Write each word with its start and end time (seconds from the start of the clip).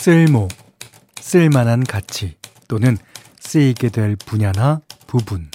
쓸모, 0.00 0.48
쓸만한 1.20 1.84
가치 1.84 2.34
또는 2.68 2.96
쓰이게 3.38 3.90
될 3.90 4.16
분야나 4.16 4.80
부분. 5.06 5.50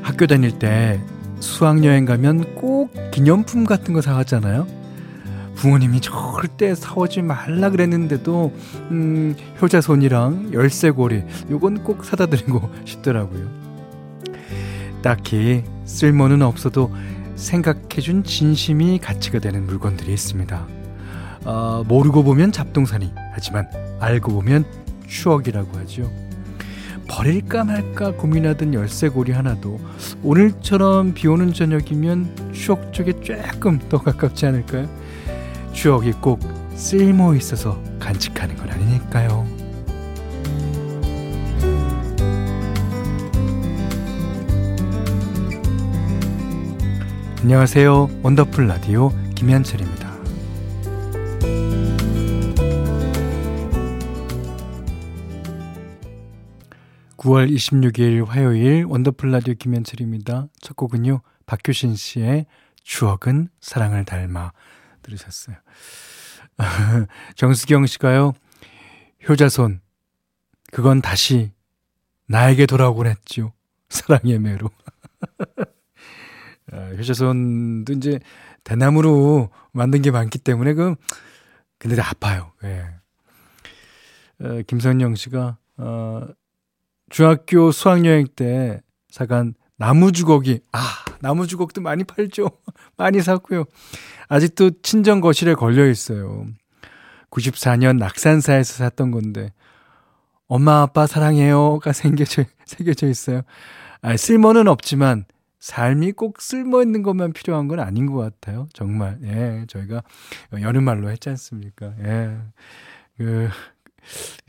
학교 0.00 0.26
다닐 0.26 0.58
때 0.58 0.98
수학여행 1.40 2.06
가면 2.06 2.54
꼭 2.54 2.94
기념품 3.10 3.64
같은 3.66 3.92
거 3.92 4.00
사왔잖아요. 4.00 4.81
부모님이 5.62 6.00
절대 6.00 6.74
사오지 6.74 7.22
말라 7.22 7.70
그랬는데도 7.70 8.52
음, 8.90 9.36
효자손이랑 9.62 10.50
열쇠고리 10.52 11.22
요건 11.50 11.84
꼭 11.84 12.04
사다 12.04 12.26
드리고 12.26 12.68
싶더라고요. 12.84 13.48
딱히 15.02 15.62
쓸모는 15.84 16.42
없어도 16.42 16.92
생각해준 17.36 18.24
진심이 18.24 18.98
가치가 18.98 19.38
되는 19.38 19.64
물건들이 19.64 20.12
있습니다. 20.12 20.66
어, 21.44 21.84
모르고 21.86 22.24
보면 22.24 22.50
잡동사니 22.50 23.12
하지만 23.32 23.68
알고 24.00 24.32
보면 24.32 24.64
추억이라고 25.06 25.78
하죠. 25.78 26.10
버릴까 27.06 27.62
말까 27.62 28.16
고민하던 28.16 28.74
열쇠고리 28.74 29.30
하나도 29.30 29.78
오늘처럼 30.24 31.14
비 31.14 31.28
오는 31.28 31.52
저녁이면 31.52 32.52
추억 32.52 32.92
쪽에 32.92 33.20
조금 33.20 33.78
더 33.88 33.98
가깝지 33.98 34.46
않을까요? 34.46 35.01
추억이 35.72 36.12
꼭 36.12 36.40
쓸모 36.74 37.34
있어서 37.34 37.82
간직하는 37.98 38.56
건 38.56 38.70
아니니까요. 38.70 39.46
안녕하세요. 47.42 48.20
원더풀 48.22 48.68
라디오 48.68 49.10
김현철입니다. 49.34 50.12
9월 57.16 57.48
26일 57.52 58.26
화요일 58.26 58.84
원더풀 58.84 59.30
라디오 59.30 59.54
김현철입니다. 59.54 60.48
첫 60.60 60.76
곡은요. 60.76 61.20
박효신 61.46 61.94
씨의 61.94 62.46
추억은 62.82 63.48
사랑을 63.60 64.04
닮아 64.04 64.52
들으셨어요. 65.02 65.56
정수경 67.36 67.86
씨가요. 67.86 68.32
효자손 69.28 69.80
그건 70.72 71.00
다시 71.02 71.52
나에게 72.26 72.66
돌아오곤 72.66 73.06
했죠. 73.06 73.52
사랑의 73.88 74.38
매로. 74.38 74.70
아, 76.72 76.76
효자손도 76.96 77.92
이제 77.92 78.20
대나무로 78.64 79.50
만든 79.72 80.02
게 80.02 80.10
많기 80.10 80.38
때문에 80.38 80.74
그 80.74 80.94
근데 81.78 82.00
아파요. 82.00 82.52
예. 82.64 82.86
어, 84.40 84.62
김선영 84.66 85.14
씨가 85.14 85.58
어, 85.76 86.28
중학교 87.10 87.70
수학여행 87.70 88.28
때 88.34 88.80
사간 89.10 89.54
나무 89.82 90.12
주걱이, 90.12 90.60
아, 90.70 90.78
나무 91.20 91.48
주걱도 91.48 91.80
많이 91.80 92.04
팔죠. 92.04 92.52
많이 92.96 93.20
샀고요. 93.20 93.64
아직도 94.28 94.80
친정 94.82 95.20
거실에 95.20 95.54
걸려 95.54 95.88
있어요. 95.88 96.46
94년 97.30 97.98
낙산사에서 97.98 98.74
샀던 98.74 99.10
건데, 99.10 99.52
엄마, 100.46 100.82
아빠 100.82 101.08
사랑해요가 101.08 101.92
생겨져, 101.92 102.44
새겨져 102.64 103.08
있어요. 103.08 103.42
아, 104.02 104.16
쓸모는 104.16 104.68
없지만, 104.68 105.24
삶이 105.58 106.12
꼭 106.12 106.40
쓸모 106.40 106.80
있는 106.80 107.02
것만 107.02 107.32
필요한 107.32 107.66
건 107.66 107.80
아닌 107.80 108.06
것 108.06 108.18
같아요. 108.18 108.68
정말. 108.72 109.18
예, 109.24 109.64
저희가 109.66 110.04
여름말로 110.60 111.10
했지 111.10 111.28
않습니까? 111.28 111.92
예. 112.04 112.38
그, 113.16 113.48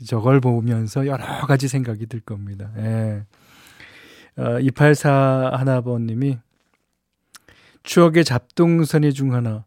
저걸 0.06 0.40
보면서 0.40 1.08
여러 1.08 1.24
가지 1.48 1.66
생각이 1.66 2.06
들 2.06 2.20
겁니다. 2.20 2.70
예. 2.76 3.24
어, 4.36 4.58
284 4.58 5.52
하나번님이 5.54 6.38
추억의 7.82 8.24
잡동선이 8.24 9.12
중 9.12 9.34
하나. 9.34 9.64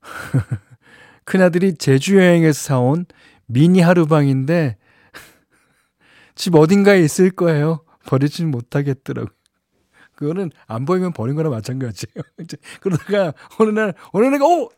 큰아들이 1.24 1.74
제주 1.74 2.16
여행에서 2.16 2.58
사온 2.60 3.06
미니 3.46 3.80
하루방인데 3.80 4.76
집 6.34 6.54
어딘가에 6.54 7.00
있을 7.00 7.30
거예요. 7.30 7.84
버리지는 8.06 8.50
못하겠더라고. 8.50 9.30
그거는 10.14 10.50
안 10.66 10.84
보이면 10.84 11.12
버린 11.12 11.36
거나 11.36 11.48
마찬가지예요. 11.48 12.14
그러다가 12.80 13.32
어느 13.58 13.70
날 13.70 13.94
어느 14.12 14.26
날가 14.26 14.44
어 14.44 14.68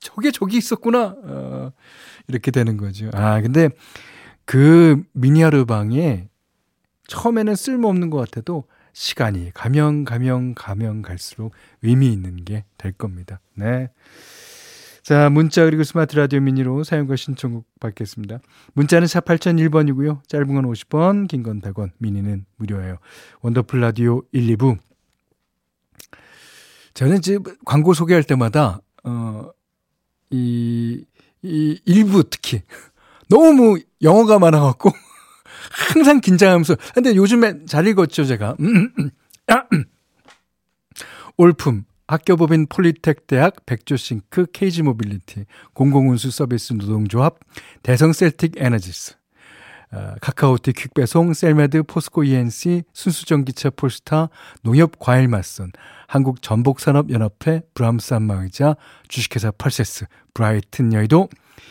저게 0.00 0.30
저기 0.30 0.58
있었구나. 0.58 1.16
어, 1.22 1.72
이렇게 2.28 2.50
되는 2.50 2.76
거죠. 2.76 3.10
아, 3.14 3.40
근데 3.40 3.70
그 4.44 5.02
미니아르 5.12 5.64
방에 5.64 6.28
처음에는 7.06 7.54
쓸모없는 7.54 8.10
것 8.10 8.18
같아도 8.18 8.64
시간이 8.94 9.50
가면 9.52 10.04
가면 10.04 10.54
가면 10.54 11.02
갈수록 11.02 11.52
의미 11.82 12.10
있는 12.12 12.44
게 12.44 12.64
될 12.78 12.92
겁니다. 12.92 13.40
네. 13.54 13.90
자, 15.02 15.28
문자 15.28 15.64
그리고 15.66 15.84
스마트 15.84 16.16
라디오 16.16 16.40
미니로 16.40 16.82
사용과 16.82 17.16
신청곡 17.16 17.66
받겠습니다. 17.78 18.38
문자는 18.72 19.06
4 19.06 19.20
8001번이고요. 19.20 20.26
짧은 20.26 20.46
건 20.46 20.64
50원, 20.64 21.28
긴 21.28 21.42
건 21.42 21.60
100원, 21.60 21.90
미니는 21.98 22.46
무료예요. 22.56 22.96
원더풀 23.42 23.80
라디오 23.80 24.22
1, 24.32 24.56
2부. 24.56 24.78
저는 26.94 27.18
이제 27.18 27.38
광고 27.66 27.92
소개할 27.92 28.22
때마다, 28.22 28.80
어, 29.02 29.50
이, 30.30 31.04
이 31.42 31.80
일부 31.84 32.24
특히 32.30 32.62
너무 33.28 33.78
영어가 34.00 34.38
많아갖고 34.38 34.90
항상 35.70 36.20
긴장하면서 36.20 36.76
근데 36.94 37.14
요즘에 37.14 37.64
잘 37.66 37.86
읽었죠 37.86 38.24
제가 38.24 38.56
음, 38.60 38.66
음, 38.76 38.92
음. 38.98 39.10
아, 39.48 39.64
올품 41.36 41.84
학교법인 42.06 42.66
폴리텍 42.66 43.26
대학 43.26 43.66
백조싱크 43.66 44.46
KG 44.52 44.82
모빌리티 44.82 45.46
공공운수 45.72 46.30
서비스 46.30 46.74
노동조합 46.74 47.38
대성 47.82 48.12
셀틱 48.12 48.54
에너지스 48.56 49.16
어, 49.92 50.14
카카오티 50.20 50.72
퀵배송 50.72 51.34
셀메드 51.34 51.84
포스코 51.84 52.24
ENC 52.24 52.82
순수전기차 52.92 53.70
폴스타 53.70 54.28
농협 54.62 54.98
과일맛선 54.98 55.70
한국전복산업연합회 56.08 57.62
브람스 57.74 58.14
안마의자 58.14 58.76
주식회사 59.08 59.52
펄세스 59.52 60.06
브라이튼 60.34 60.92
여의도 60.92 61.28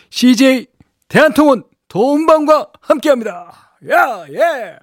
CJ 0.10 0.68
대한통운 1.10 1.64
도움방과 1.90 2.72
함께합니다. 2.82 3.73
야, 3.90 4.26
예! 4.30 4.80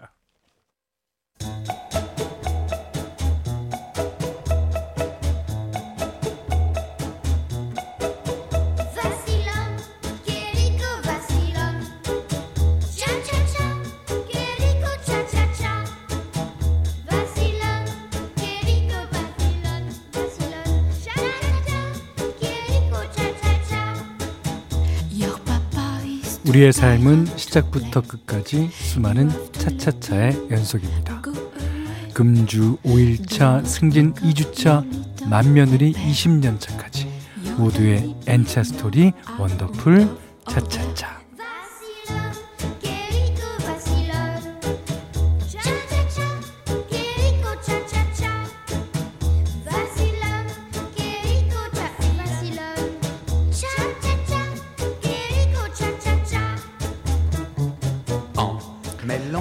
우리의 26.50 26.72
삶은 26.72 27.26
시작부터 27.36 28.00
끝까지 28.00 28.70
수많은 28.72 29.30
차차차의 29.52 30.48
연속입니다. 30.50 31.22
금주 32.12 32.76
5일차, 32.84 33.64
승진 33.64 34.14
2주차, 34.14 34.84
만며느리 35.28 35.92
20년차까지 35.92 37.06
모두의 37.56 38.16
N차 38.26 38.64
스토리 38.64 39.12
원더풀 39.38 40.08
차차차. 40.48 41.09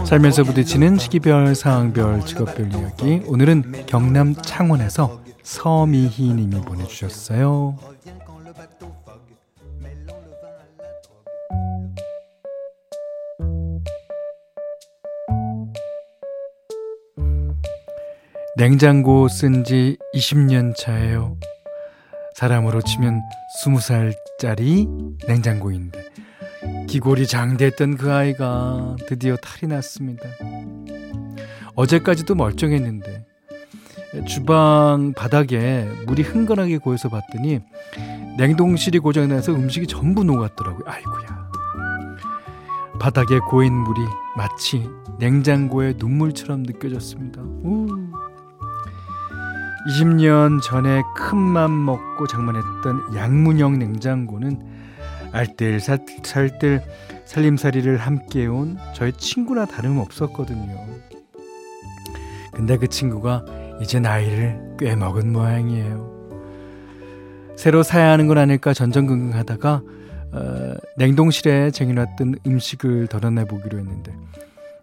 살면서 0.09 0.44
부딪히는 0.44 0.97
시기별, 0.97 1.53
상황별, 1.53 2.25
직업별 2.25 2.73
이야기. 2.73 3.21
오늘은 3.27 3.85
경남 3.85 4.33
창원에서 4.33 5.21
서미희 5.44 6.33
님이 6.33 6.59
보내주셨어요. 6.61 7.77
냉장고 18.57 19.27
쓴 19.27 19.63
지 19.63 20.00
20년 20.15 20.75
차예요. 20.75 21.38
사람으로 22.33 22.81
치면 22.81 23.21
20살짜리 23.63 24.88
냉장고인데 25.27 26.00
기골이 26.88 27.27
장대했던 27.27 27.98
그 27.98 28.12
아이가 28.12 28.95
드디어 29.07 29.36
탈이 29.38 29.71
났습니다. 29.71 30.24
어제까지도 31.75 32.36
멀쩡했는데 32.36 33.25
주방 34.27 35.13
바닥에 35.16 35.88
물이 36.07 36.24
흥건하게 36.24 36.80
고여서 36.80 37.10
봤더니 37.10 37.60
냉동실이 38.38 39.00
고장나서 39.00 39.54
음식이 39.54 39.88
전부 39.88 40.24
녹았더라고요. 40.24 40.83
아이고야. 40.86 41.50
바닥에 43.00 43.39
고인 43.39 43.74
물이 43.74 44.01
마치 44.36 44.89
냉장고의 45.19 45.95
눈물처럼 45.98 46.63
느껴졌습니다. 46.63 47.42
우. 47.42 47.88
20년 49.89 50.62
전에 50.62 51.01
큰 51.16 51.38
맘 51.38 51.86
먹고 51.86 52.27
장만했던 52.27 53.16
양문형 53.16 53.80
냉장고는 53.80 54.78
알뜰 55.31 55.79
살뜰 55.79 56.81
살림살이를 57.25 57.97
함께해온 57.97 58.77
저의 58.93 59.13
친구나 59.13 59.65
다름없었거든요. 59.65 60.85
근데 62.51 62.77
그 62.77 62.87
친구가 62.87 63.45
이제 63.81 63.99
나이를 63.99 64.75
꽤 64.79 64.95
먹은 64.95 65.31
모양이에요. 65.31 66.19
새로 67.55 67.83
사야 67.83 68.09
하는 68.11 68.27
건 68.27 68.37
아닐까 68.37 68.73
전전긍긍하다가 68.73 69.81
어, 70.31 70.73
냉동실에 70.97 71.71
쟁여놨던 71.71 72.39
음식을 72.45 73.07
덜어내 73.07 73.45
보기로 73.45 73.79
했는데 73.79 74.13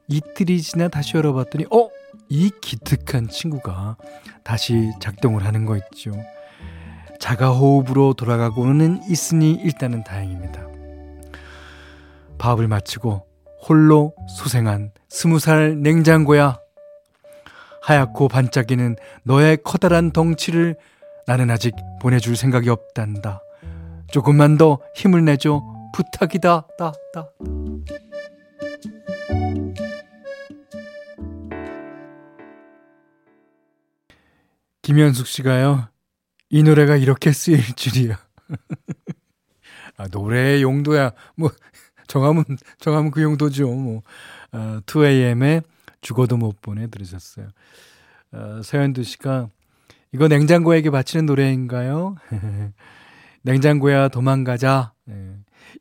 이틀이 0.09 0.61
지나 0.61 0.89
다시 0.89 1.17
열어봤더니 1.17 1.67
어? 1.71 1.89
이 2.29 2.51
기특한 2.61 3.29
친구가 3.29 3.97
다시 4.43 4.91
작동을 5.01 5.45
하는 5.45 5.65
거 5.65 5.77
있죠. 5.77 6.13
자가 7.19 7.51
호흡으로 7.51 8.15
돌아가고는 8.15 9.03
있으니 9.09 9.53
일단은 9.53 10.05
다행입니다. 10.05 10.67
밥을 12.39 12.69
마치고 12.69 13.27
홀로 13.69 14.15
소생한 14.29 14.93
스무 15.09 15.39
살 15.39 15.81
냉장고야. 15.81 16.59
하얗고 17.83 18.29
반짝이는 18.29 18.97
너의 19.23 19.59
커다란 19.65 20.11
덩치를 20.11 20.77
나는 21.27 21.51
아직 21.51 21.75
보내줄 22.01 22.37
생각이 22.37 22.69
없단다. 22.69 23.41
조금만 24.11 24.57
더 24.59 24.79
힘을 24.95 25.25
내줘. 25.25 25.63
부탁이다. 25.93 26.67
따, 26.79 26.93
따. 27.13 27.29
김현숙 34.83 35.27
씨가요. 35.27 35.89
이 36.51 36.63
노래가 36.63 36.97
이렇게 36.97 37.33
쓰일 37.33 37.61
줄이야. 37.75 38.19
아, 39.97 40.09
노래의 40.09 40.63
용도야. 40.63 41.13
뭐, 41.37 41.51
정하면, 42.07 42.45
정하면 42.79 43.11
그 43.11 43.23
용도죠. 43.23 43.69
뭐, 43.69 44.03
어, 44.53 44.81
2AM의 44.87 45.65
죽어도 46.01 46.37
못 46.37 46.61
보내 46.61 46.87
들으셨어요. 46.89 47.49
어, 48.33 48.61
서현두 48.63 49.03
씨가, 49.03 49.49
이거 50.13 50.29
냉장고에게 50.29 50.91
바치는 50.91 51.27
노래인가요? 51.27 52.17
냉장고야 53.43 54.09
도망가자. 54.09 54.93
네. 55.05 55.37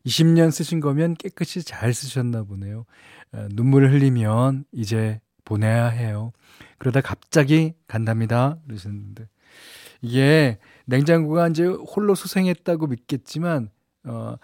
20년 0.06 0.52
쓰신 0.52 0.80
거면 0.80 1.16
깨끗이 1.16 1.64
잘 1.64 1.94
쓰셨나 1.94 2.44
보네요. 2.44 2.86
어, 3.34 3.48
눈물을 3.52 3.92
흘리면 3.92 4.66
이제 4.72 5.20
보내야 5.46 5.88
해요. 5.88 6.32
그러다 6.80 7.02
갑자기 7.02 7.74
간답니다. 7.88 8.58
그러셨는데. 8.68 9.28
이게 10.02 10.60
냉장고가 10.86 11.48
이제 11.50 11.66
홀로 11.66 12.16
수생했다고 12.16 12.88
믿겠지만, 12.88 13.70
어, 14.06 14.36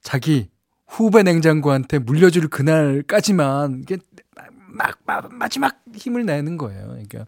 자기 0.00 0.50
후배 0.86 1.22
냉장고한테 1.22 1.98
물려줄 1.98 2.48
그날까지만, 2.48 3.80
이게 3.80 3.98
막, 4.68 4.98
막, 5.04 5.32
마지막 5.34 5.82
힘을 5.94 6.24
내는 6.24 6.56
거예요. 6.56 6.88
그러니까 6.88 7.26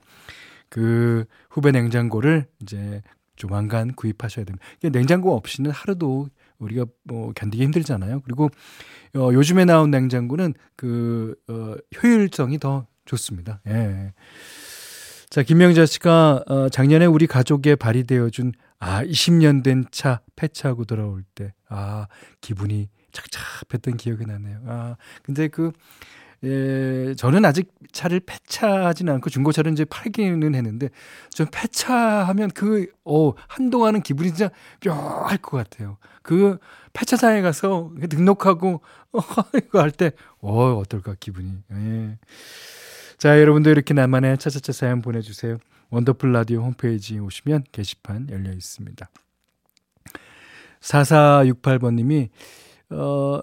그 0.69 1.25
후배 1.51 1.71
냉장고를 1.71 2.47
이제 2.63 3.03
조만간 3.37 3.93
구입하셔야 3.95 4.45
됩니다. 4.45 4.65
냉장고 4.93 5.35
없이는 5.37 5.71
하루도 5.71 6.29
우리가 6.59 6.87
뭐 7.05 7.33
견디기 7.33 7.63
힘들잖아요. 7.65 8.23
그리고 8.25 8.49
어, 9.17 9.31
요즘에 9.33 9.65
나온 9.65 9.91
냉장고는 9.91 10.55
그 10.77 11.35
어, 11.49 11.75
효율성이 12.03 12.59
더 12.59 12.87
좋습니다. 13.05 13.61
예. 13.69 14.13
자, 15.35 15.43
김명자 15.43 15.85
씨가 15.85 16.45
어, 16.47 16.69
작년에 16.69 17.07
우리 17.07 17.27
가족에 17.27 17.75
발휘되어준 17.75 18.53
아 18.79 19.03
20년 19.03 19.65
된 19.65 19.85
차 19.91 20.21
폐차하고 20.37 20.85
돌아올 20.85 21.25
때 21.35 21.53
아 21.69 22.07
기분이 22.41 22.89
착잡했던 23.11 23.97
기억이 23.97 24.27
나네요. 24.27 24.61
아 24.69 24.97
근데 25.25 25.49
그 25.49 25.73
예, 26.45 27.15
저는 27.17 27.45
아직 27.45 27.73
차를 27.91 28.21
폐차하지는 28.21 29.13
않고 29.15 29.29
중고차를 29.29 29.73
이제 29.73 29.85
팔기는 29.85 30.55
했는데 30.55 30.91
좀 31.31 31.47
폐차하면 31.51 32.51
그, 32.51 32.87
어, 33.05 33.33
한동안은 33.49 34.03
기분이 34.03 34.29
진짜 34.29 34.51
묘할 34.87 35.39
것 35.39 35.57
같아요. 35.57 35.97
그 36.23 36.59
폐차장에 36.93 37.41
가서 37.41 37.91
등록하고, 38.09 38.83
어, 39.13 39.19
이거 39.57 39.81
할 39.81 39.91
때, 39.91 40.13
어, 40.41 40.75
어떨까, 40.75 41.15
기분이. 41.19 41.51
예. 41.73 42.19
자, 43.19 43.41
여러분도 43.41 43.71
이렇게 43.71 43.95
나만의 43.95 44.39
차차차 44.39 44.73
사연 44.73 45.03
보내주세요. 45.03 45.59
원더풀 45.91 46.33
라디오 46.33 46.63
홈페이지에 46.63 47.19
오시면 47.19 47.65
게시판 47.73 48.29
열려 48.31 48.53
있습니다. 48.53 49.09
4468번님이, 50.81 52.29
어, 52.91 53.41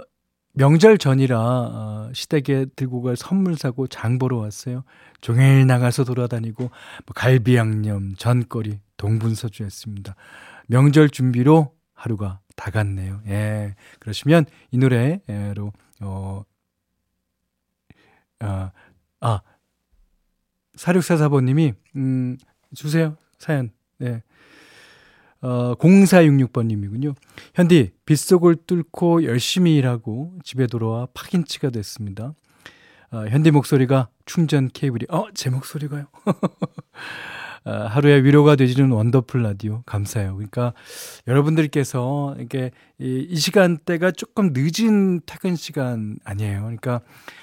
명절 0.53 0.97
전이라 0.97 1.39
어, 1.39 2.11
시댁에 2.13 2.67
들고 2.75 3.01
갈 3.01 3.15
선물 3.15 3.55
사고 3.55 3.87
장 3.87 4.19
보러 4.19 4.37
왔어요. 4.37 4.83
종일 5.21 5.65
나가서 5.65 6.03
돌아다니고 6.03 6.63
뭐 6.63 6.71
갈비 7.15 7.55
양념, 7.55 8.15
전거리 8.15 8.79
동분서주 8.97 9.63
했습니다. 9.63 10.15
명절 10.67 11.09
준비로 11.09 11.73
하루가 11.93 12.39
다 12.55 12.69
갔네요. 12.69 13.21
예. 13.27 13.75
그러시면 13.99 14.45
이 14.71 14.77
노래로 14.77 15.71
어, 16.01 16.43
아, 18.39 18.71
아 19.21 19.41
4644번님이 20.77 21.75
음 21.95 22.37
주세요. 22.75 23.17
사연. 23.37 23.71
네. 23.97 24.21
어, 25.41 25.75
0466번님이군요. 25.75 27.15
현디, 27.55 27.91
빗속을 28.05 28.57
뚫고 28.67 29.23
열심히 29.23 29.75
일하고 29.75 30.37
집에 30.43 30.67
돌아와 30.67 31.07
파김치가 31.13 31.71
됐습니다. 31.71 32.35
어, 33.11 33.25
현디 33.27 33.51
목소리가 33.51 34.09
충전 34.25 34.69
케이블이, 34.69 35.05
어, 35.09 35.25
제 35.33 35.49
목소리가요? 35.49 36.05
어, 37.63 37.71
하루에 37.71 38.23
위로가 38.23 38.55
되지는 38.55 38.91
원더풀 38.91 39.43
라디오 39.43 39.83
감사해요. 39.85 40.35
그러니까 40.35 40.73
여러분들께서 41.27 42.35
이게 42.39 42.71
이, 42.99 43.27
이 43.29 43.35
시간대가 43.35 44.11
조금 44.11 44.51
늦은 44.53 45.21
퇴근 45.25 45.55
시간 45.55 46.17
아니에요. 46.23 46.61
그러니까 46.61 47.01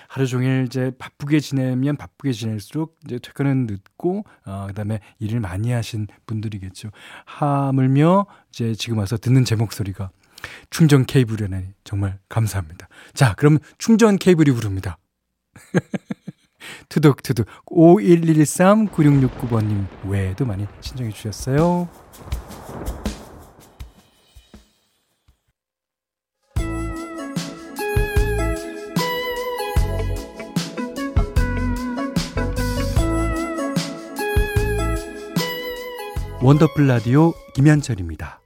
하루 0.09 0.27
종일 0.27 0.65
이제 0.67 0.91
바쁘게 0.99 1.39
지내면 1.41 1.97
바쁘게 1.97 2.33
지낼수록 2.33 2.99
이제 3.05 3.19
퇴근은 3.19 3.67
늦고 3.67 4.25
어 4.47 4.67
그다음에 4.69 5.01
일을 5.19 5.39
많이 5.41 5.71
하신 5.71 6.07
분들이겠죠. 6.27 6.91
하물며 7.27 8.27
이제 8.51 8.75
지금 8.75 8.99
와서 8.99 9.19
듣는 9.19 9.45
제 9.45 9.55
목소리가 9.55 10.11
충전 10.71 11.05
케이블이라니 11.05 11.67
정말 11.85 12.19
감사합니다. 12.29 12.89
자, 13.13 13.35
그럼 13.35 13.59
충전 13.77 14.17
케이블이 14.17 14.51
부릅니다. 14.53 14.99
투둑투둑 16.89 17.47
5113-9669번님 17.67 19.87
외에도 20.09 20.47
많이 20.47 20.67
신청해 20.81 21.13
주셨어요. 21.13 21.89
원더풀 36.41 36.87
라디오 36.87 37.33
김현철입니다. 37.55 38.41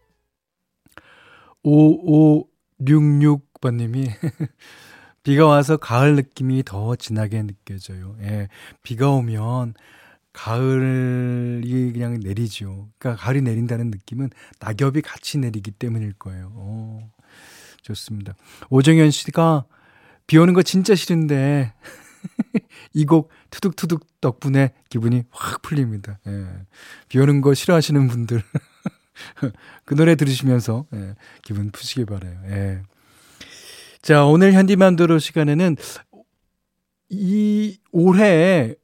5566번님이 1.64 4.08
비가 5.22 5.46
와서 5.46 5.76
가을 5.76 6.16
느낌이 6.16 6.62
더 6.64 6.96
진하게 6.96 7.42
느껴져요. 7.42 8.16
예, 8.22 8.48
비가 8.82 9.10
오면 9.10 9.74
가을이 10.32 11.92
그냥 11.92 12.18
내리죠. 12.22 12.88
그러니까 12.98 13.22
가을이 13.22 13.42
내린다는 13.42 13.90
느낌은 13.90 14.30
낙엽이 14.60 15.02
같이 15.02 15.38
내리기 15.38 15.72
때문일 15.72 16.14
거예요. 16.14 16.46
오, 16.56 17.02
좋습니다. 17.82 18.34
오정현 18.70 19.10
씨가 19.10 19.64
비 20.26 20.38
오는 20.38 20.54
거 20.54 20.62
진짜 20.62 20.94
싫은데 20.94 21.72
이 22.94 23.04
곡 23.04 23.30
투둑투둑 23.50 24.20
덕분에 24.20 24.72
기분이 24.88 25.24
확 25.30 25.62
풀립니다. 25.62 26.18
예. 26.26 26.46
비 27.08 27.18
오는 27.18 27.40
거 27.40 27.54
싫어하시는 27.54 28.08
분들. 28.08 28.42
그 29.84 29.94
노래 29.94 30.14
들으시면서 30.14 30.86
예, 30.94 31.14
기분 31.42 31.70
푸시길 31.70 32.06
바래요. 32.06 32.40
예. 32.46 32.82
자, 34.02 34.24
오늘 34.24 34.52
현디만도로 34.52 35.20
시간에는 35.20 35.76
이 37.08 37.78
올해 37.92 38.74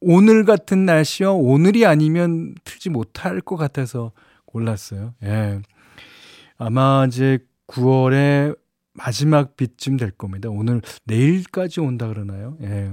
오늘 0.00 0.44
같은 0.44 0.84
날씨와 0.84 1.30
오늘이 1.30 1.86
아니면 1.86 2.56
틀지 2.64 2.90
못할 2.90 3.40
것 3.40 3.56
같아서 3.56 4.10
골랐어요. 4.44 5.14
예. 5.22 5.60
아마 6.58 7.04
이제 7.06 7.38
9월에 7.68 8.58
마지막 8.92 9.56
빛쯤 9.56 9.98
될 9.98 10.10
겁니다. 10.10 10.48
오늘 10.50 10.82
내일까지 11.04 11.80
온다 11.80 12.08
그러나요? 12.08 12.56
예. 12.62 12.90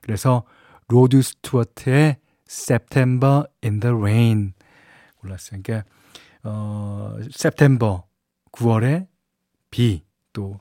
그래서 0.00 0.44
로드 0.88 1.20
스튜어트의 1.20 2.16
September 2.48 3.44
in 3.62 3.80
the 3.80 3.94
Rain 3.94 4.54
골랐어요. 5.16 5.60
그러니까 5.62 5.86
어 6.44 7.14
September 7.30 8.00
9월에 8.52 9.06
비 9.70 10.07
또. 10.32 10.60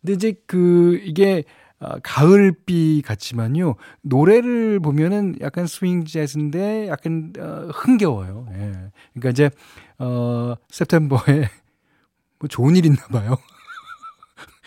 근데 0.00 0.14
이제 0.14 0.34
그 0.46 1.00
이게 1.02 1.44
어, 1.78 1.98
가을비 2.02 3.02
같지만요. 3.04 3.74
노래를 4.02 4.80
보면은 4.80 5.36
약간 5.40 5.66
스윙 5.66 6.04
재즈인데 6.04 6.88
약간 6.88 7.32
어, 7.38 7.68
흥겨워요. 7.72 8.46
예. 8.52 8.90
그러니까 9.12 9.30
이제 9.30 9.50
어 9.98 10.54
September에 10.72 11.50
뭐 12.38 12.48
좋은 12.48 12.76
일 12.76 12.86
있나 12.86 13.06
봐요. 13.08 13.36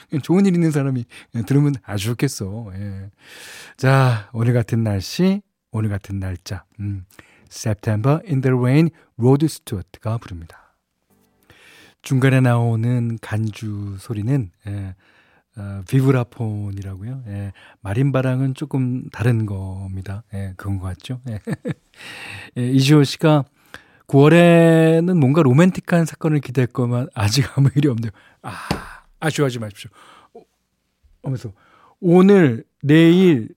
좋은 0.24 0.46
일 0.46 0.53
있는 0.53 0.72
사람이 0.72 1.06
들으면 1.48 1.75
아주 1.84 2.08
좋겠어. 2.08 2.72
예. 2.75 3.10
자, 3.77 4.29
오늘 4.34 4.53
같은 4.53 4.84
날씨, 4.84 5.41
오늘 5.72 5.89
같은 5.89 6.20
날짜. 6.20 6.63
음. 6.79 7.06
September 7.51 8.22
in 8.27 8.41
the 8.41 8.56
Rain, 8.56 8.89
로드 9.18 9.48
스튜어트가 9.48 10.18
부릅니다. 10.20 10.68
중간에 12.01 12.39
나오는 12.39 13.18
간주 13.22 13.98
소리는 14.00 14.51
예, 14.68 14.96
어, 15.58 15.82
비브라폰이라고요. 15.89 17.24
예, 17.27 17.51
마림바랑은 17.81 18.53
조금 18.53 19.10
다른 19.10 19.46
겁니다. 19.46 20.24
예, 20.34 20.53
그런 20.58 20.79
것 20.79 20.86
같죠. 20.88 21.22
예. 21.29 21.39
예, 22.58 22.70
이지호 22.72 23.03
씨가 23.03 23.46
9월에는 24.08 25.13
뭔가 25.20 25.41
로맨틱한 25.44 26.06
사건을 26.06 26.39
기대하건만 26.39 27.08
아직 27.13 27.46
아무 27.58 27.70
일이 27.75 27.88
없네요. 27.89 28.12
아, 28.41 28.51
아쉬워하지 29.20 29.60
마십시오. 29.60 29.91
하면서 31.24 31.51
오늘, 32.00 32.63
내일, 32.82 33.50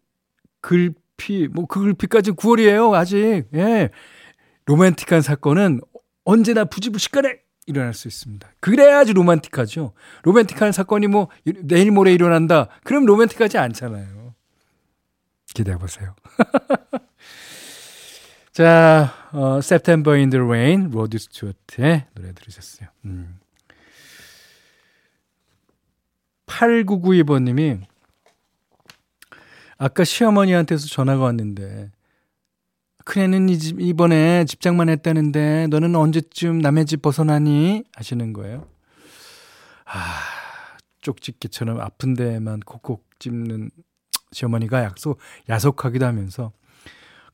글피, 0.61 1.49
뭐 1.49 1.67
그 1.67 1.81
글피까지 1.81 2.33
9월이에요. 2.33 2.93
아직. 2.95 3.45
예. 3.55 3.91
로맨틱한 4.67 5.23
사건은 5.23 5.81
언제나 6.25 6.65
부지불식간에 6.65 7.39
일어날 7.67 7.95
수 7.95 8.09
있습니다. 8.09 8.49
그래야지 8.61 9.13
로맨틱하죠. 9.13 9.93
로맨틱한 10.23 10.73
사건이 10.73 11.07
뭐 11.07 11.29
내일 11.63 11.91
모레 11.91 12.13
일어난다. 12.13 12.69
그럼 12.85 13.07
로맨틱하지 13.07 13.59
않잖아요. 13.59 14.35
기대해 15.55 15.79
보세요. 15.79 16.15
자, 18.53 19.13
어, 19.33 19.61
September 19.63 20.19
in 20.19 20.31
the 20.31 20.45
Rain, 20.45 20.91
로드 20.91 21.19
스튜어트의 21.19 22.07
노래 22.15 22.33
들으셨어요. 22.33 22.89
음. 23.07 23.39
8992번님이 26.47 27.81
아까 29.79 30.05
시어머니한테서 30.05 30.87
전화가 30.87 31.25
왔는데 31.25 31.91
큰애는 33.05 33.49
이번에 33.51 34.45
집장만 34.45 34.89
했다는데 34.89 35.67
너는 35.69 35.95
언제쯤 35.95 36.59
남의 36.59 36.87
집 36.87 37.03
벗어나니? 37.03 37.85
하시는 37.95 38.33
거예요. 38.33 38.67
아, 39.85 39.99
쪽집게처럼 41.01 41.81
아픈 41.81 42.15
데만 42.15 42.61
콕콕 42.61 43.05
찝는 43.19 43.71
시어머니가 44.33 44.83
약속, 44.83 45.19
야속하기도 45.49 46.07
하면서 46.07 46.53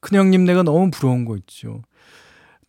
큰형님 0.01 0.45
내가 0.45 0.63
너무 0.63 0.91
부러운 0.91 1.25
거 1.25 1.37
있죠. 1.37 1.83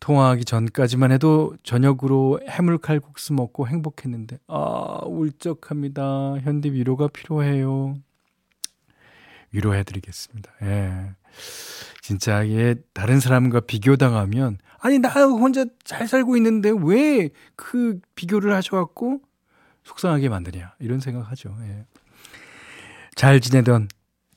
통화하기 0.00 0.46
전까지만 0.46 1.12
해도 1.12 1.54
저녁으로 1.62 2.40
해물칼국수 2.48 3.34
먹고 3.34 3.68
행복했는데 3.68 4.38
아 4.48 5.00
울적합니다. 5.04 6.38
현대 6.40 6.72
위로가 6.72 7.08
필요해요. 7.08 7.96
위로해드리겠습니다. 9.52 10.50
예. 10.62 11.14
진짜 12.10 12.42
이게 12.42 12.74
다른 12.92 13.20
사람과 13.20 13.60
비교당하면 13.60 14.58
아니 14.80 14.98
나 14.98 15.10
혼자 15.10 15.64
잘 15.84 16.08
살고 16.08 16.36
있는데 16.38 16.72
왜 16.76 17.28
그 17.54 18.00
비교를 18.16 18.52
하셔갖고 18.52 19.20
속상하게 19.84 20.28
만드냐 20.28 20.74
이런 20.80 20.98
생각하죠. 20.98 21.56
예. 21.62 21.86
잘 23.14 23.38
지내던 23.38 23.86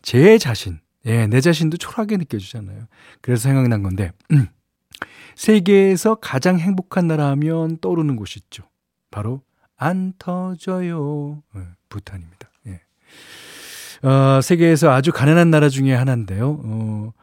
제 0.03 0.37
자신, 0.37 0.81
예, 1.07 1.25
내 1.25 1.41
자신도 1.41 1.77
초라하게 1.77 2.17
느껴지잖아요. 2.17 2.85
그래서 3.21 3.41
생각난 3.41 3.81
건데 3.81 4.11
음, 4.31 4.45
세계에서 5.35 6.15
가장 6.21 6.59
행복한 6.59 7.07
나라 7.07 7.29
하면 7.29 7.79
떠오르는 7.79 8.15
곳이 8.17 8.39
있죠. 8.43 8.69
바로 9.09 9.41
안 9.77 10.13
터져요. 10.19 11.41
예, 11.55 11.61
부탄입니다. 11.89 12.51
예. 12.67 14.07
어, 14.07 14.41
세계에서 14.41 14.91
아주 14.91 15.11
가난한 15.11 15.49
나라 15.49 15.69
중에 15.69 15.95
하나인데요. 15.95 16.61
어, 16.63 17.13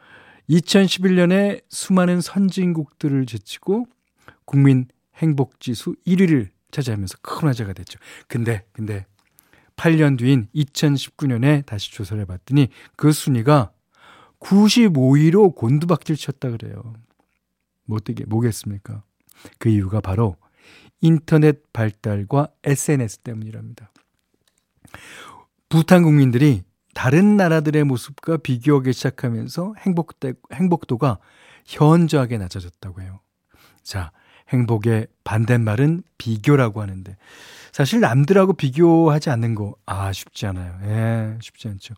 2011년에 0.51 1.63
수많은 1.69 2.21
선진국들을 2.21 3.25
제치고 3.25 3.87
국민 4.45 4.87
행복지수 5.15 5.95
1위를 6.05 6.49
차지하면서 6.71 7.17
큰 7.21 7.47
화제가 7.47 7.73
됐죠. 7.73 7.99
근데, 8.27 8.65
근데 8.73 9.05
8년 9.75 10.17
뒤인 10.17 10.47
2019년에 10.53 11.65
다시 11.65 11.91
조사를 11.91 12.21
해봤더니 12.21 12.69
그 12.95 13.11
순위가 13.11 13.71
95위로 14.39 15.55
곤두박질 15.55 16.15
쳤다 16.15 16.49
그래요. 16.49 16.93
뭐 17.85 17.97
어떻게, 17.97 18.25
뭐겠습니까? 18.25 19.03
그 19.57 19.69
이유가 19.69 20.01
바로 20.01 20.37
인터넷 21.01 21.61
발달과 21.73 22.49
SNS 22.63 23.19
때문이랍니다. 23.19 23.91
부탄 25.69 26.03
국민들이 26.03 26.63
다른 26.93 27.37
나라들의 27.37 27.83
모습과 27.83 28.37
비교하기 28.37 28.93
시작하면서 28.93 29.75
행복대, 29.79 30.33
행복도가 30.53 31.19
현저하게 31.65 32.37
낮아졌다고 32.37 33.01
해요. 33.01 33.19
자, 33.83 34.11
행복의 34.49 35.07
반대말은 35.23 36.03
비교라고 36.17 36.81
하는데 36.81 37.15
사실 37.71 38.01
남들하고 38.01 38.53
비교하지 38.53 39.29
않는 39.29 39.55
거, 39.55 39.75
아, 39.85 40.11
쉽지 40.11 40.45
않아요. 40.47 40.77
예, 40.83 41.37
쉽지 41.41 41.69
않죠. 41.69 41.95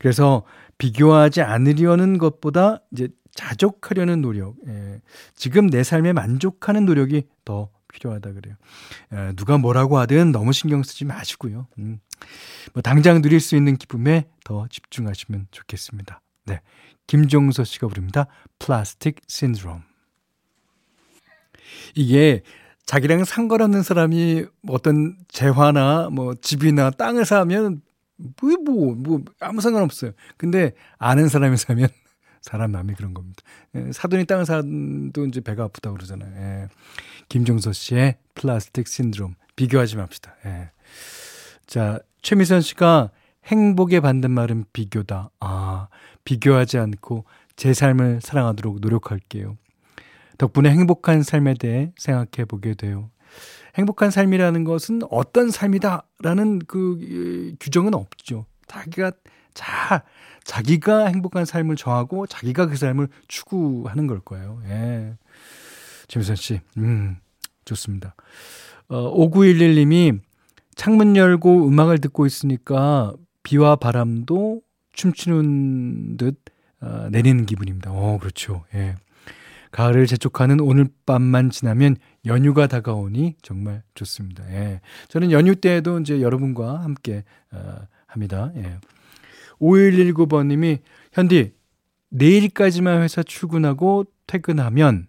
그래서 0.00 0.42
비교하지 0.76 1.42
않으려는 1.42 2.18
것보다 2.18 2.80
이제 2.92 3.08
자족하려는 3.34 4.20
노력, 4.20 4.56
예, 4.66 5.00
지금 5.34 5.68
내 5.68 5.82
삶에 5.84 6.12
만족하는 6.12 6.84
노력이 6.84 7.24
더 7.44 7.68
필요하다 7.94 8.32
그래요. 8.32 8.56
예, 9.12 9.32
누가 9.36 9.56
뭐라고 9.56 9.98
하든 9.98 10.32
너무 10.32 10.52
신경 10.52 10.82
쓰지 10.82 11.04
마시고요. 11.04 11.68
음, 11.78 12.00
뭐 12.72 12.82
당장 12.82 13.22
누릴 13.22 13.40
수 13.40 13.56
있는 13.56 13.76
기쁨에 13.76 14.26
더 14.44 14.66
집중하시면 14.68 15.48
좋겠습니다. 15.50 16.20
네. 16.46 16.60
김종서 17.06 17.64
씨가 17.64 17.86
부릅니다. 17.86 18.26
플라스틱 18.58 19.20
신드롬. 19.28 19.82
이게 21.94 22.42
자기랑 22.86 23.24
상관없는 23.24 23.82
사람이 23.82 24.44
어떤 24.68 25.16
재화나 25.28 26.10
뭐 26.10 26.34
집이나 26.34 26.90
땅을 26.90 27.24
사면 27.24 27.82
뭐, 28.16 28.56
뭐, 28.64 28.94
뭐, 28.94 29.24
아무 29.40 29.60
상관없어요. 29.60 30.12
근데 30.36 30.72
아는 30.98 31.28
사람이 31.28 31.56
사면 31.56 31.88
사람 32.44 32.72
마음이 32.72 32.92
그런 32.92 33.14
겁니다. 33.14 33.42
예, 33.74 33.90
사돈이 33.90 34.26
땅을 34.26 34.44
사도 34.44 35.24
이제 35.26 35.40
배가 35.40 35.64
아프다고 35.64 35.96
그러잖아요. 35.96 36.30
예. 36.36 36.68
김종서 37.30 37.72
씨의 37.72 38.18
플라스틱 38.34 38.86
신드롬. 38.86 39.34
비교하지 39.56 39.96
맙시다. 39.96 40.34
예. 40.44 40.70
자, 41.66 42.00
최미선 42.20 42.60
씨가 42.60 43.12
행복의 43.46 44.02
반대말은 44.02 44.66
비교다. 44.74 45.30
아, 45.40 45.88
비교하지 46.26 46.76
않고 46.76 47.24
제 47.56 47.72
삶을 47.72 48.20
사랑하도록 48.20 48.80
노력할게요. 48.80 49.56
덕분에 50.36 50.70
행복한 50.70 51.22
삶에 51.22 51.54
대해 51.54 51.92
생각해 51.96 52.44
보게 52.46 52.74
돼요. 52.74 53.10
행복한 53.76 54.10
삶이라는 54.10 54.64
것은 54.64 55.00
어떤 55.10 55.50
삶이다라는 55.50 56.58
그 56.66 57.54
규정은 57.58 57.94
없죠. 57.94 58.44
자기가 58.66 59.12
자, 59.54 60.02
자기가 60.44 61.06
행복한 61.06 61.44
삶을 61.44 61.76
정하고 61.76 62.26
자기가 62.26 62.66
그 62.66 62.76
삶을 62.76 63.08
추구하는 63.28 64.06
걸 64.06 64.20
거예요. 64.20 64.60
예. 64.66 65.16
김선 66.08 66.36
씨, 66.36 66.60
음, 66.76 67.16
좋습니다. 67.64 68.14
어, 68.88 69.16
5911님이 69.16 70.20
창문 70.74 71.16
열고 71.16 71.66
음악을 71.68 71.98
듣고 71.98 72.26
있으니까 72.26 73.14
비와 73.42 73.76
바람도 73.76 74.60
춤추는 74.92 76.16
듯 76.16 76.40
어, 76.80 77.08
내리는 77.10 77.46
기분입니다. 77.46 77.90
어, 77.92 78.18
그렇죠. 78.18 78.64
예. 78.74 78.96
가을을 79.70 80.06
재촉하는 80.06 80.60
오늘 80.60 80.86
밤만 81.04 81.50
지나면 81.50 81.96
연휴가 82.26 82.66
다가오니 82.66 83.36
정말 83.42 83.82
좋습니다. 83.94 84.44
예. 84.50 84.80
저는 85.08 85.32
연휴 85.32 85.56
때에도 85.56 85.98
이제 85.98 86.20
여러분과 86.20 86.82
함께 86.82 87.24
어, 87.50 87.78
합니다. 88.06 88.52
예. 88.56 88.78
5119번님이 89.64 90.80
현디 91.12 91.52
내일까지만 92.10 93.02
회사 93.02 93.22
출근하고 93.22 94.04
퇴근하면 94.26 95.08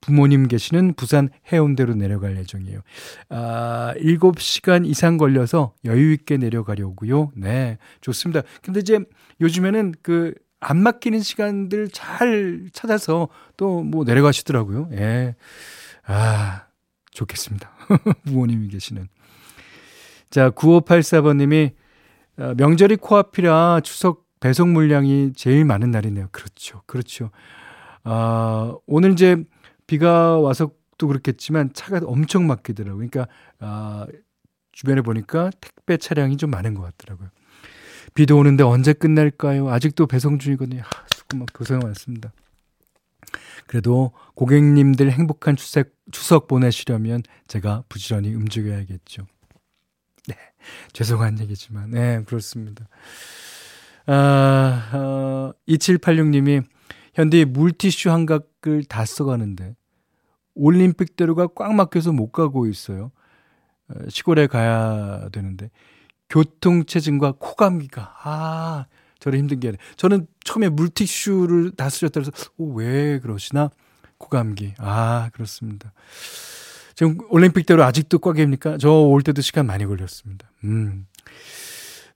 부모님 0.00 0.48
계시는 0.48 0.94
부산 0.94 1.28
해운대로 1.52 1.94
내려갈 1.94 2.36
예정이에요. 2.36 2.80
아, 3.28 3.94
7시간 3.98 4.84
이상 4.84 5.16
걸려서 5.16 5.74
여유있게 5.84 6.38
내려가려고요. 6.38 7.30
네, 7.36 7.78
좋습니다. 8.00 8.42
근데 8.62 8.80
이제 8.80 8.98
요즘에는 9.40 9.94
그, 10.02 10.34
안 10.58 10.78
막히는 10.78 11.20
시간들 11.20 11.88
잘 11.90 12.68
찾아서 12.72 13.28
또 13.56 13.82
뭐 13.82 14.04
내려가시더라고요. 14.04 14.88
예. 14.92 15.34
아, 16.04 16.66
좋겠습니다. 17.12 17.70
부모님이 18.26 18.68
계시는. 18.68 19.08
자, 20.30 20.50
9584번님이 20.50 21.72
어, 21.72 21.81
명절이 22.56 22.96
코앞이라 22.96 23.80
추석 23.84 24.26
배송 24.40 24.72
물량이 24.72 25.32
제일 25.34 25.64
많은 25.64 25.90
날이네요. 25.90 26.28
그렇죠. 26.32 26.82
그렇죠. 26.86 27.30
아, 28.04 28.74
오늘 28.86 29.12
이제 29.12 29.36
비가 29.86 30.38
와서 30.38 30.70
또 30.98 31.06
그렇겠지만 31.06 31.72
차가 31.74 32.00
엄청 32.04 32.46
막히더라고요. 32.46 33.08
그러니까 33.08 33.32
아, 33.60 34.06
주변에 34.72 35.02
보니까 35.02 35.50
택배 35.60 35.96
차량이 35.96 36.36
좀 36.36 36.50
많은 36.50 36.74
것 36.74 36.82
같더라고요. 36.82 37.28
비도 38.14 38.36
오는데 38.36 38.64
언제 38.64 38.92
끝날까요? 38.92 39.70
아직도 39.70 40.06
배송 40.06 40.38
중이거든요. 40.38 40.82
하, 40.82 40.88
수고 41.14 41.36
막 41.36 41.48
고생 41.52 41.78
많습니다. 41.78 42.32
그래도 43.66 44.12
고객님들 44.34 45.10
행복한 45.10 45.56
추석, 45.56 45.88
추석 46.10 46.48
보내시려면 46.48 47.22
제가 47.46 47.84
부지런히 47.88 48.34
움직여야겠죠. 48.34 49.26
네. 50.28 50.36
죄송한 50.92 51.40
얘기지만, 51.40 51.90
네, 51.90 52.22
그렇습니다. 52.24 52.88
아, 54.06 54.90
어, 54.92 55.52
2786님이 55.68 56.64
현대 57.14 57.44
물티슈 57.44 58.10
한 58.10 58.26
각을 58.26 58.84
다 58.84 59.04
써가는데 59.04 59.76
올림픽대로가 60.54 61.48
꽉 61.54 61.74
막혀서 61.74 62.12
못 62.12 62.30
가고 62.30 62.66
있어요. 62.66 63.10
어, 63.88 63.94
시골에 64.08 64.46
가야 64.46 65.28
되는데 65.30 65.70
교통체증과 66.28 67.34
코감기가 67.38 68.14
아 68.22 68.86
저를 69.18 69.38
힘들게 69.38 69.68
하네. 69.68 69.78
저는 69.96 70.26
처음에 70.44 70.68
물티슈를 70.68 71.72
다 71.76 71.88
쓰셨다 71.88 72.20
그래서 72.20 72.32
오, 72.56 72.74
왜 72.74 73.18
그러시나 73.20 73.70
코감기 74.18 74.74
아 74.78 75.30
그렇습니다. 75.32 75.92
지금 76.94 77.18
올림픽대로 77.30 77.82
아직도 77.84 78.18
꽉 78.18 78.36
갭니까? 78.36 78.78
저 78.78 78.90
올 78.92 79.22
때도 79.22 79.42
시간 79.42 79.66
많이 79.66 79.84
걸렸습니다. 79.86 80.50
음. 80.64 81.06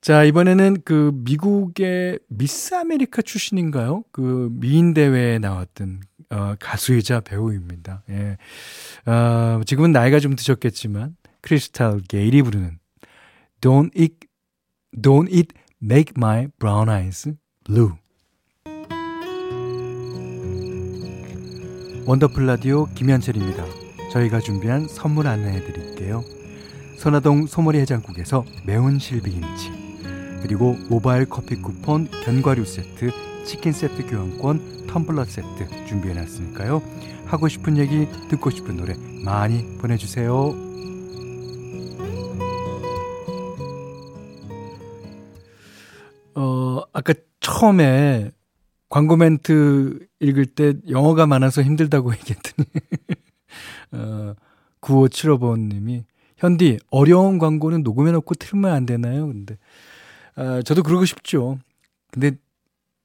자, 0.00 0.22
이번에는 0.24 0.82
그 0.84 1.10
미국의 1.14 2.20
미스 2.28 2.74
아메리카 2.74 3.22
출신인가요? 3.22 4.04
그 4.12 4.48
미인 4.52 4.94
대회에 4.94 5.38
나왔던 5.38 6.00
어, 6.30 6.54
가수이자 6.60 7.20
배우입니다. 7.20 8.02
예. 8.10 8.36
어, 9.10 9.60
지금은 9.66 9.92
나이가 9.92 10.20
좀 10.20 10.36
드셨겠지만 10.36 11.16
크리스탈 11.40 12.00
게일이 12.08 12.42
부르는 12.42 12.78
Don't 13.60 13.90
It 13.98 14.14
Don't 14.96 15.32
It 15.34 15.48
Make 15.82 16.14
My 16.16 16.48
Brown 16.58 16.88
Eyes 16.88 17.32
Blue. 17.64 17.92
원더풀 22.06 22.46
라디오 22.46 22.86
김현철입니다. 22.94 23.85
저희가 24.16 24.40
준비한 24.40 24.88
선물 24.88 25.26
안내해 25.26 25.60
드릴게요. 25.60 26.24
선화동 26.96 27.46
소머리 27.46 27.78
해장국에서 27.80 28.44
매운 28.64 28.98
실비김치 28.98 29.70
그리고 30.42 30.76
모바일 30.88 31.26
커피 31.26 31.56
쿠폰, 31.56 32.08
견과류 32.24 32.64
세트, 32.64 33.10
치킨 33.44 33.72
세트 33.72 34.06
교환권, 34.06 34.86
텀블러 34.86 35.24
세트 35.26 35.86
준비해 35.86 36.14
놨으니까요. 36.14 36.82
하고 37.26 37.48
싶은 37.48 37.76
얘기, 37.76 38.06
듣고 38.28 38.50
싶은 38.50 38.76
노래 38.76 38.94
많이 39.24 39.76
보내주세요. 39.78 40.54
어, 46.34 46.82
아까 46.92 47.14
처음에 47.40 48.30
광고 48.88 49.16
멘트 49.16 50.06
읽을 50.20 50.46
때 50.46 50.74
영어가 50.88 51.26
많아서 51.26 51.62
힘들다고 51.62 52.12
얘기했더니, 52.14 52.68
어, 53.96 54.34
9575번님이, 54.80 56.04
현디, 56.36 56.78
어려운 56.90 57.38
광고는 57.38 57.82
녹음해놓고 57.82 58.34
틀면 58.34 58.72
안 58.72 58.86
되나요? 58.86 59.26
근데, 59.26 59.56
어, 60.36 60.62
저도 60.62 60.82
그러고 60.82 61.04
싶죠. 61.04 61.58
근데 62.10 62.32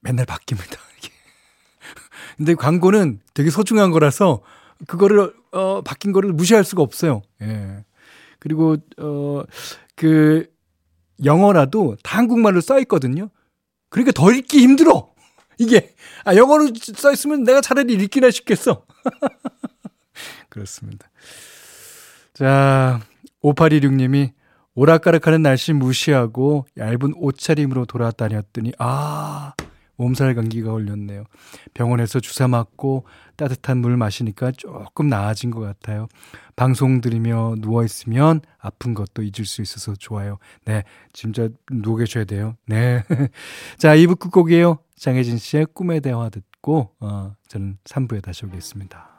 맨날 0.02 0.26
바뀝니다. 0.26 0.78
근데 2.38 2.56
광고는 2.56 3.20
되게 3.34 3.50
소중한 3.50 3.92
거라서 3.92 4.42
그거를 4.88 5.34
어 5.52 5.82
바뀐 5.82 6.12
거를 6.12 6.34
무시할 6.34 6.64
수가 6.64 6.82
없어요. 6.82 7.22
예. 7.42 7.84
그리고 8.40 8.78
어그 8.98 10.52
영어라도 11.24 11.96
다 12.04 12.18
한국말로 12.18 12.62
써 12.62 12.80
있거든요. 12.80 13.30
그러니까 13.90 14.12
더 14.14 14.32
읽기 14.32 14.60
힘들어. 14.60 15.12
이게 15.58 15.94
아 16.24 16.36
영어로 16.36 16.72
써 16.76 17.12
있으면 17.12 17.44
내가 17.44 17.62
차라리 17.62 17.94
읽기나 17.94 18.32
쉽겠어. 18.32 18.86
그렇습니다. 20.52 21.10
자, 22.34 23.00
5816님이 23.42 24.34
오락가락하는 24.76 25.42
날씨 25.42 25.74
무시하고 25.74 26.66
얇은 26.78 27.14
옷차림으로 27.16 27.86
돌아다녔더니 27.86 28.74
아 28.78 29.54
몸살 29.98 30.34
감기가 30.34 30.72
걸렸네요. 30.72 31.26
병원에서 31.74 32.20
주사 32.20 32.48
맞고 32.48 33.06
따뜻한 33.36 33.78
물 33.78 33.98
마시니까 33.98 34.52
조금 34.52 35.08
나아진 35.10 35.52
것 35.52 35.60
같아요. 35.60 36.08
방송 36.56 37.02
들으며 37.02 37.56
누워 37.60 37.84
있으면 37.84 38.42
아픈 38.58 38.94
것도 38.94 39.22
잊을 39.22 39.46
수 39.46 39.62
있어서 39.62 39.94
좋아요. 39.94 40.38
네, 40.66 40.84
진짜 41.14 41.50
누워 41.72 41.98
계셔야 41.98 42.24
돼요. 42.24 42.56
네. 42.66 43.04
자, 43.78 43.96
2부 43.96 44.18
끝곡이에요. 44.18 44.80
장혜진 44.98 45.38
씨의 45.38 45.68
꿈의 45.74 46.02
대화 46.02 46.30
듣고 46.30 46.92
어, 47.00 47.36
저는 47.48 47.78
3부에 47.84 48.24
다시 48.24 48.46
오겠습니다. 48.46 49.11